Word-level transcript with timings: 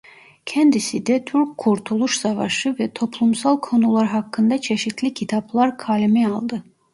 Kendisi 0.45 1.05
de 1.05 1.25
Türk 1.25 1.57
Kurtuluş 1.57 2.17
Savaşı 2.17 2.75
ve 2.79 2.93
toplumsal 2.93 3.59
konular 3.59 4.07
hakkında 4.07 4.61
çeşitli 4.61 5.13
kitaplar 5.13 5.77
kaleme 5.77 6.27
aldı. 6.27 6.63